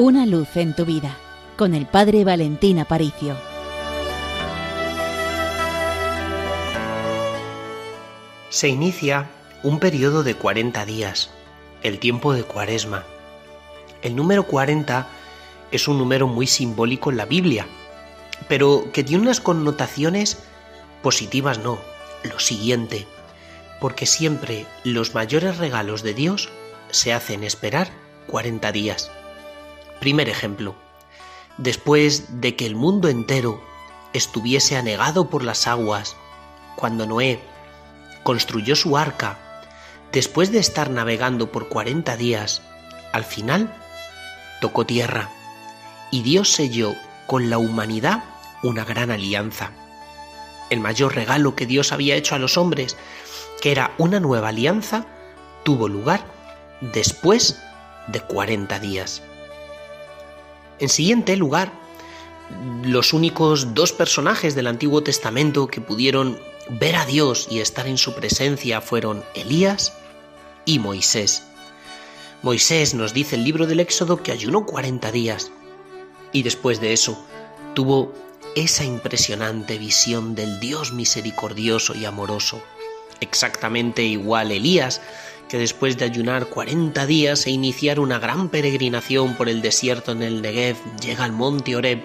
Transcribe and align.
Una 0.00 0.26
luz 0.26 0.56
en 0.56 0.76
tu 0.76 0.84
vida 0.84 1.16
con 1.56 1.74
el 1.74 1.84
Padre 1.84 2.22
Valentín 2.22 2.78
Aparicio. 2.78 3.36
Se 8.48 8.68
inicia 8.68 9.28
un 9.64 9.80
periodo 9.80 10.22
de 10.22 10.36
40 10.36 10.84
días, 10.84 11.30
el 11.82 11.98
tiempo 11.98 12.32
de 12.32 12.44
Cuaresma. 12.44 13.06
El 14.00 14.14
número 14.14 14.46
40 14.46 15.08
es 15.72 15.88
un 15.88 15.98
número 15.98 16.28
muy 16.28 16.46
simbólico 16.46 17.10
en 17.10 17.16
la 17.16 17.24
Biblia, 17.24 17.66
pero 18.46 18.92
que 18.92 19.02
tiene 19.02 19.24
unas 19.24 19.40
connotaciones 19.40 20.38
positivas 21.02 21.58
no. 21.58 21.76
Lo 22.22 22.38
siguiente, 22.38 23.08
porque 23.80 24.06
siempre 24.06 24.64
los 24.84 25.16
mayores 25.16 25.58
regalos 25.58 26.04
de 26.04 26.14
Dios 26.14 26.50
se 26.92 27.12
hacen 27.12 27.42
esperar 27.42 27.90
40 28.28 28.70
días. 28.70 29.10
Primer 30.00 30.28
ejemplo. 30.28 30.74
Después 31.56 32.40
de 32.40 32.54
que 32.54 32.66
el 32.66 32.76
mundo 32.76 33.08
entero 33.08 33.60
estuviese 34.12 34.76
anegado 34.76 35.28
por 35.28 35.42
las 35.42 35.66
aguas, 35.66 36.16
cuando 36.76 37.06
Noé 37.06 37.40
construyó 38.22 38.76
su 38.76 38.96
arca, 38.96 39.38
después 40.12 40.52
de 40.52 40.58
estar 40.60 40.90
navegando 40.90 41.50
por 41.50 41.68
40 41.68 42.16
días, 42.16 42.62
al 43.12 43.24
final 43.24 43.74
tocó 44.60 44.86
tierra 44.86 45.30
y 46.10 46.22
Dios 46.22 46.50
selló 46.50 46.94
con 47.26 47.50
la 47.50 47.58
humanidad 47.58 48.22
una 48.62 48.84
gran 48.84 49.10
alianza. 49.10 49.72
El 50.70 50.80
mayor 50.80 51.14
regalo 51.14 51.56
que 51.56 51.66
Dios 51.66 51.92
había 51.92 52.16
hecho 52.16 52.34
a 52.34 52.38
los 52.38 52.56
hombres, 52.56 52.96
que 53.60 53.72
era 53.72 53.92
una 53.98 54.20
nueva 54.20 54.48
alianza, 54.48 55.06
tuvo 55.64 55.88
lugar 55.88 56.24
después 56.80 57.60
de 58.06 58.20
40 58.20 58.78
días. 58.78 59.22
En 60.80 60.88
siguiente 60.88 61.36
lugar, 61.36 61.72
los 62.84 63.12
únicos 63.12 63.74
dos 63.74 63.92
personajes 63.92 64.54
del 64.54 64.66
Antiguo 64.66 65.02
Testamento 65.02 65.66
que 65.66 65.80
pudieron 65.80 66.38
ver 66.70 66.96
a 66.96 67.06
Dios 67.06 67.48
y 67.50 67.60
estar 67.60 67.86
en 67.86 67.98
su 67.98 68.14
presencia 68.14 68.80
fueron 68.80 69.24
Elías 69.34 69.94
y 70.64 70.78
Moisés. 70.78 71.42
Moisés 72.42 72.94
nos 72.94 73.12
dice 73.12 73.36
el 73.36 73.44
libro 73.44 73.66
del 73.66 73.80
Éxodo 73.80 74.22
que 74.22 74.32
ayunó 74.32 74.66
40 74.66 75.10
días 75.10 75.50
y 76.32 76.42
después 76.42 76.80
de 76.80 76.92
eso 76.92 77.18
tuvo 77.74 78.12
esa 78.54 78.84
impresionante 78.84 79.78
visión 79.78 80.34
del 80.34 80.60
Dios 80.60 80.92
misericordioso 80.92 81.94
y 81.96 82.04
amoroso. 82.04 82.62
Exactamente 83.20 84.02
igual 84.02 84.52
Elías, 84.52 85.00
que 85.48 85.58
después 85.58 85.96
de 85.96 86.04
ayunar 86.04 86.46
40 86.46 87.06
días 87.06 87.46
e 87.46 87.50
iniciar 87.50 88.00
una 88.00 88.18
gran 88.18 88.48
peregrinación 88.48 89.34
por 89.34 89.48
el 89.48 89.62
desierto 89.62 90.12
en 90.12 90.22
el 90.22 90.42
Negev, 90.42 90.76
llega 91.00 91.24
al 91.24 91.32
monte 91.32 91.74
Oreb 91.74 92.02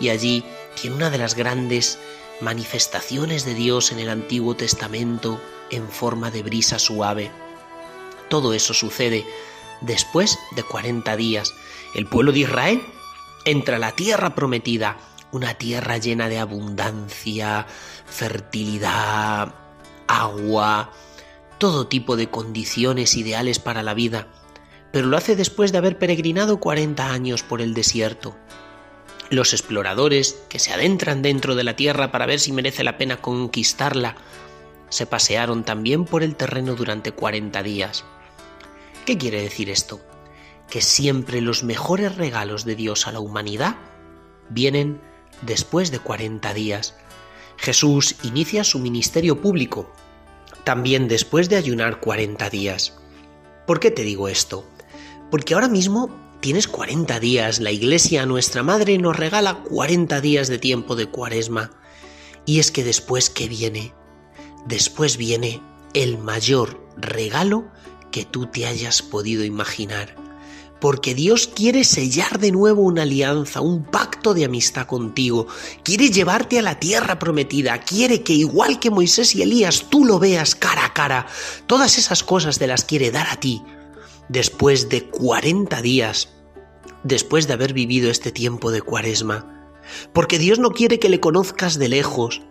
y 0.00 0.08
allí 0.08 0.44
tiene 0.80 0.96
una 0.96 1.10
de 1.10 1.18
las 1.18 1.34
grandes 1.34 1.98
manifestaciones 2.40 3.44
de 3.44 3.54
Dios 3.54 3.92
en 3.92 4.00
el 4.00 4.08
Antiguo 4.08 4.56
Testamento 4.56 5.40
en 5.70 5.88
forma 5.88 6.30
de 6.30 6.42
brisa 6.42 6.78
suave. 6.78 7.30
Todo 8.28 8.54
eso 8.54 8.74
sucede 8.74 9.24
después 9.80 10.38
de 10.56 10.62
40 10.62 11.16
días. 11.16 11.54
El 11.94 12.06
pueblo 12.06 12.32
de 12.32 12.40
Israel 12.40 12.82
entra 13.44 13.76
a 13.76 13.80
la 13.80 13.92
tierra 13.92 14.34
prometida, 14.34 14.98
una 15.32 15.54
tierra 15.54 15.98
llena 15.98 16.28
de 16.28 16.38
abundancia, 16.38 17.66
fertilidad, 18.06 19.54
agua, 20.22 20.92
todo 21.58 21.86
tipo 21.86 22.16
de 22.16 22.30
condiciones 22.30 23.16
ideales 23.16 23.58
para 23.58 23.82
la 23.82 23.94
vida, 23.94 24.28
pero 24.92 25.06
lo 25.06 25.16
hace 25.16 25.36
después 25.36 25.72
de 25.72 25.78
haber 25.78 25.98
peregrinado 25.98 26.58
40 26.58 27.12
años 27.12 27.42
por 27.42 27.60
el 27.60 27.74
desierto. 27.74 28.34
Los 29.28 29.52
exploradores, 29.52 30.42
que 30.48 30.58
se 30.58 30.72
adentran 30.72 31.22
dentro 31.22 31.54
de 31.54 31.62
la 31.62 31.76
tierra 31.76 32.10
para 32.10 32.26
ver 32.26 32.40
si 32.40 32.50
merece 32.50 32.82
la 32.82 32.98
pena 32.98 33.20
conquistarla, 33.20 34.16
se 34.88 35.06
pasearon 35.06 35.62
también 35.62 36.04
por 36.04 36.22
el 36.22 36.34
terreno 36.34 36.74
durante 36.74 37.12
40 37.12 37.62
días. 37.62 38.04
¿Qué 39.04 39.18
quiere 39.18 39.42
decir 39.42 39.70
esto? 39.70 40.00
Que 40.68 40.80
siempre 40.80 41.40
los 41.40 41.62
mejores 41.62 42.16
regalos 42.16 42.64
de 42.64 42.74
Dios 42.74 43.06
a 43.06 43.12
la 43.12 43.20
humanidad 43.20 43.76
vienen 44.48 45.00
después 45.42 45.90
de 45.90 46.00
40 46.00 46.52
días. 46.54 46.96
Jesús 47.56 48.16
inicia 48.22 48.64
su 48.64 48.78
ministerio 48.78 49.40
público 49.40 49.92
también 50.64 51.08
después 51.08 51.48
de 51.48 51.56
ayunar 51.56 52.00
40 52.00 52.50
días. 52.50 52.94
¿Por 53.66 53.80
qué 53.80 53.90
te 53.90 54.02
digo 54.02 54.28
esto? 54.28 54.64
Porque 55.30 55.54
ahora 55.54 55.68
mismo 55.68 56.10
tienes 56.40 56.68
40 56.68 57.20
días, 57.20 57.60
la 57.60 57.70
iglesia, 57.70 58.26
nuestra 58.26 58.62
madre, 58.62 58.98
nos 58.98 59.16
regala 59.16 59.62
40 59.62 60.20
días 60.20 60.48
de 60.48 60.58
tiempo 60.58 60.96
de 60.96 61.06
cuaresma. 61.06 61.70
Y 62.46 62.58
es 62.58 62.70
que 62.70 62.84
después 62.84 63.30
que 63.30 63.48
viene, 63.48 63.92
después 64.66 65.16
viene 65.16 65.62
el 65.94 66.18
mayor 66.18 66.80
regalo 66.96 67.70
que 68.10 68.24
tú 68.24 68.46
te 68.46 68.66
hayas 68.66 69.02
podido 69.02 69.44
imaginar 69.44 70.16
porque 70.80 71.14
Dios 71.14 71.46
quiere 71.46 71.84
sellar 71.84 72.38
de 72.40 72.52
nuevo 72.52 72.82
una 72.82 73.02
alianza, 73.02 73.60
un 73.60 73.84
pacto 73.84 74.34
de 74.34 74.46
amistad 74.46 74.86
contigo, 74.86 75.46
quiere 75.82 76.10
llevarte 76.10 76.58
a 76.58 76.62
la 76.62 76.80
tierra 76.80 77.18
prometida, 77.18 77.78
quiere 77.78 78.22
que 78.22 78.32
igual 78.32 78.80
que 78.80 78.90
Moisés 78.90 79.34
y 79.34 79.42
Elías 79.42 79.86
tú 79.90 80.04
lo 80.04 80.18
veas 80.18 80.54
cara 80.54 80.86
a 80.86 80.94
cara, 80.94 81.26
todas 81.66 81.98
esas 81.98 82.24
cosas 82.24 82.58
te 82.58 82.66
las 82.66 82.84
quiere 82.84 83.10
dar 83.10 83.28
a 83.28 83.36
ti, 83.36 83.62
después 84.28 84.88
de 84.88 85.04
40 85.04 85.82
días, 85.82 86.30
después 87.04 87.46
de 87.46 87.52
haber 87.52 87.74
vivido 87.74 88.10
este 88.10 88.32
tiempo 88.32 88.70
de 88.70 88.80
cuaresma, 88.80 89.70
porque 90.12 90.38
Dios 90.38 90.58
no 90.58 90.70
quiere 90.70 90.98
que 90.98 91.10
le 91.10 91.20
conozcas 91.20 91.78
de 91.78 91.88
lejos, 91.88 92.42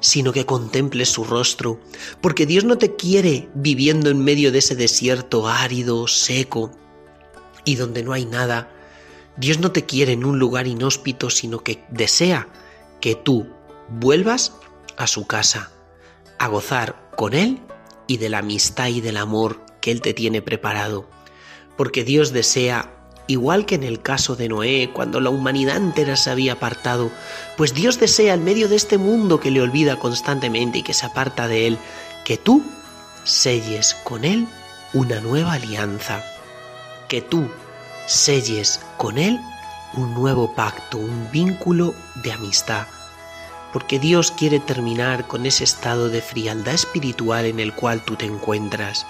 sino 0.00 0.32
que 0.32 0.46
contemples 0.46 1.10
su 1.10 1.22
rostro, 1.22 1.78
porque 2.20 2.46
Dios 2.46 2.64
no 2.64 2.76
te 2.76 2.96
quiere 2.96 3.48
viviendo 3.54 4.10
en 4.10 4.24
medio 4.24 4.50
de 4.50 4.58
ese 4.58 4.74
desierto 4.74 5.46
árido, 5.46 6.08
seco, 6.08 6.72
y 7.64 7.76
donde 7.76 8.02
no 8.02 8.12
hay 8.12 8.26
nada, 8.26 8.70
Dios 9.36 9.58
no 9.58 9.72
te 9.72 9.84
quiere 9.84 10.12
en 10.12 10.24
un 10.24 10.38
lugar 10.38 10.66
inhóspito, 10.66 11.30
sino 11.30 11.60
que 11.60 11.82
desea 11.90 12.48
que 13.00 13.14
tú 13.14 13.48
vuelvas 13.88 14.52
a 14.96 15.06
su 15.06 15.26
casa, 15.26 15.70
a 16.38 16.48
gozar 16.48 17.10
con 17.16 17.34
Él 17.34 17.60
y 18.06 18.18
de 18.18 18.28
la 18.28 18.38
amistad 18.38 18.88
y 18.88 19.00
del 19.00 19.16
amor 19.16 19.64
que 19.80 19.90
Él 19.90 20.00
te 20.00 20.12
tiene 20.12 20.42
preparado. 20.42 21.08
Porque 21.76 22.04
Dios 22.04 22.32
desea, 22.32 22.92
igual 23.26 23.64
que 23.64 23.76
en 23.76 23.84
el 23.84 24.02
caso 24.02 24.36
de 24.36 24.48
Noé, 24.48 24.90
cuando 24.92 25.20
la 25.20 25.30
humanidad 25.30 25.76
entera 25.76 26.16
se 26.16 26.30
había 26.30 26.54
apartado, 26.54 27.10
pues 27.56 27.72
Dios 27.72 27.98
desea 27.98 28.34
en 28.34 28.44
medio 28.44 28.68
de 28.68 28.76
este 28.76 28.98
mundo 28.98 29.40
que 29.40 29.50
le 29.50 29.62
olvida 29.62 29.98
constantemente 29.98 30.78
y 30.78 30.82
que 30.82 30.94
se 30.94 31.06
aparta 31.06 31.48
de 31.48 31.66
Él, 31.68 31.78
que 32.24 32.36
tú 32.36 32.62
selles 33.24 33.94
con 34.04 34.24
Él 34.24 34.46
una 34.92 35.20
nueva 35.20 35.54
alianza 35.54 36.22
que 37.12 37.20
tú 37.20 37.46
selles 38.06 38.80
con 38.96 39.18
Él 39.18 39.38
un 39.92 40.14
nuevo 40.14 40.54
pacto, 40.54 40.96
un 40.96 41.30
vínculo 41.30 41.94
de 42.24 42.32
amistad, 42.32 42.86
porque 43.70 43.98
Dios 43.98 44.30
quiere 44.32 44.60
terminar 44.60 45.28
con 45.28 45.44
ese 45.44 45.62
estado 45.62 46.08
de 46.08 46.22
frialdad 46.22 46.72
espiritual 46.72 47.44
en 47.44 47.60
el 47.60 47.74
cual 47.74 48.02
tú 48.02 48.16
te 48.16 48.24
encuentras. 48.24 49.04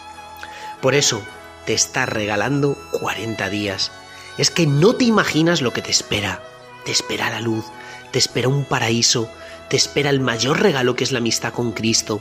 Por 0.81 0.97
eso 0.97 1.23
te 1.65 1.75
está 1.75 2.05
regalando 2.05 2.77
40 2.91 3.49
días. 3.51 3.93
Es 4.37 4.51
que 4.51 4.67
no 4.67 4.97
te 4.97 5.05
imaginas 5.05 5.63
lo 5.63 5.73
que 5.73 5.83
te 5.83 5.93
espera. 5.93 6.43
Te 6.85 6.91
espera 6.91 7.31
la 7.31 7.41
luz, 7.41 7.65
te 8.11 8.19
espera 8.19 8.49
un 8.49 8.65
paraíso, 8.65 9.29
te 9.69 9.77
espera 9.77 10.11
el 10.11 10.19
mayor 10.19 10.61
regalo 10.61 10.97
que 10.97 11.05
es 11.05 11.13
la 11.13 11.19
amistad 11.19 11.53
con 11.53 11.71
Cristo, 11.71 12.21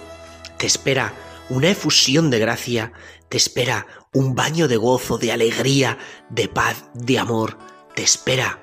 te 0.58 0.68
espera 0.68 1.12
una 1.50 1.70
efusión 1.70 2.30
de 2.30 2.40
gracia, 2.40 2.94
te 3.30 3.38
espera 3.38 3.88
un 4.14 4.36
baño 4.36 4.68
de 4.68 4.78
gozo, 4.78 5.18
de 5.18 5.32
alegría, 5.32 5.98
de 6.30 6.48
paz, 6.48 6.86
de 6.94 7.20
amor. 7.20 7.58
Te 7.96 8.04
espera 8.04 8.62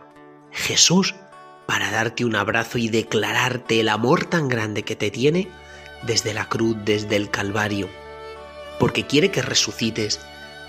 Jesús 0.51 1.15
para 1.67 1.91
darte 1.91 2.25
un 2.25 2.37
abrazo 2.37 2.79
y 2.79 2.89
declararte 2.89 3.81
el 3.81 3.89
amor 3.89 4.25
tan 4.25 4.49
grande 4.49 4.85
que 4.85 4.97
te 4.97 5.11
tiene 5.11 5.51
desde 6.03 6.35
la 6.35 6.49
cruz, 6.49 6.77
desde 6.85 7.17
el 7.17 7.31
Calvario, 7.31 7.89
porque 8.79 9.07
quiere 9.07 9.31
que 9.31 9.43
resucites 9.43 10.21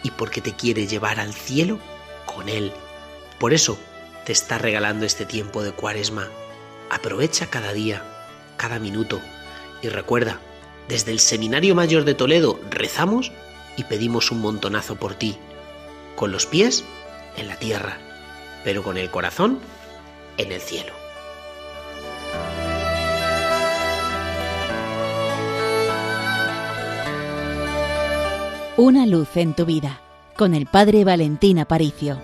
y 0.03 0.11
porque 0.11 0.41
te 0.41 0.55
quiere 0.55 0.87
llevar 0.87 1.19
al 1.19 1.33
cielo 1.33 1.79
con 2.25 2.49
Él. 2.49 2.71
Por 3.39 3.53
eso 3.53 3.77
te 4.25 4.31
está 4.31 4.57
regalando 4.57 5.05
este 5.05 5.25
tiempo 5.25 5.63
de 5.63 5.71
cuaresma. 5.71 6.27
Aprovecha 6.89 7.47
cada 7.47 7.73
día, 7.73 8.03
cada 8.57 8.79
minuto 8.79 9.21
y 9.81 9.89
recuerda, 9.89 10.39
desde 10.89 11.11
el 11.11 11.19
Seminario 11.19 11.75
Mayor 11.75 12.03
de 12.03 12.15
Toledo 12.15 12.59
rezamos 12.71 13.31
y 13.77 13.83
pedimos 13.83 14.31
un 14.31 14.41
montonazo 14.41 14.95
por 14.95 15.13
ti, 15.13 15.37
con 16.15 16.31
los 16.31 16.47
pies 16.47 16.83
en 17.37 17.47
la 17.47 17.55
tierra, 17.57 17.99
pero 18.63 18.81
con 18.83 18.97
el 18.97 19.11
corazón 19.11 19.59
en 20.37 20.51
el 20.51 20.59
cielo. 20.59 20.91
Una 28.75 29.05
luz 29.05 29.29
en 29.35 29.53
tu 29.53 29.65
vida, 29.65 30.01
con 30.35 30.55
el 30.55 30.65
Padre 30.65 31.03
Valentín 31.03 31.59
Aparicio. 31.59 32.19